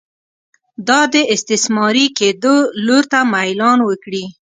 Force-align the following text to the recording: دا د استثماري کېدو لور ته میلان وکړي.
دا 0.87 0.99
د 1.13 1.15
استثماري 1.33 2.05
کېدو 2.17 2.55
لور 2.85 3.03
ته 3.11 3.19
میلان 3.33 3.79
وکړي. 3.83 4.23